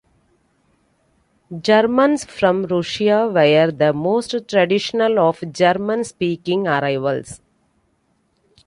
Germans 1.61 2.25
from 2.25 2.65
Russia 2.65 3.29
were 3.31 3.69
the 3.69 3.93
most 3.93 4.33
traditional 4.49 5.19
of 5.19 5.43
German-speaking 5.53 6.67
arrivals. 6.67 7.39